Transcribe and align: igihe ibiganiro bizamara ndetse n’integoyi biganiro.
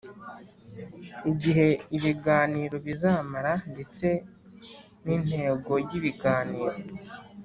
igihe 1.31 1.67
ibiganiro 1.97 2.75
bizamara 2.85 3.53
ndetse 3.71 4.07
n’integoyi 5.03 5.95
biganiro. 6.05 6.77